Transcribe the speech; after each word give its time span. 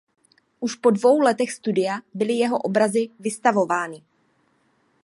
Už 0.59 0.75
po 0.75 0.89
dvou 0.89 1.19
letech 1.19 1.51
studia 1.53 1.99
byly 2.13 2.33
jeho 2.33 2.57
obrazy 2.57 3.09
vystavovány. 3.19 4.03